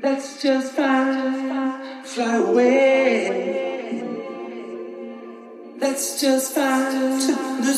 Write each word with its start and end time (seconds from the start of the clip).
That's 0.00 0.40
just 0.40 0.74
fine. 0.74 2.04
Fly 2.04 2.36
away. 2.36 4.04
That's 5.80 6.20
just 6.20 6.54
fine. 6.54 7.20
To 7.20 7.32
the 7.66 7.74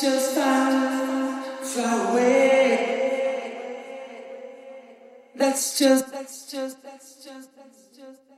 just 0.00 0.34
far, 0.34 1.42
far 1.62 2.12
away. 2.12 3.00
That's 5.36 5.78
just, 5.78 6.10
that's 6.12 6.50
just, 6.50 6.82
that's 6.82 7.24
just, 7.24 7.56
that's 7.56 7.82
just. 7.96 8.29